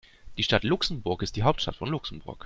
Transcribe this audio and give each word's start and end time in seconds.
Die 0.39 0.41
Stadt 0.41 0.63
Luxemburg 0.63 1.21
ist 1.21 1.35
die 1.35 1.43
Hauptstadt 1.43 1.75
von 1.75 1.87
Luxemburg. 1.89 2.39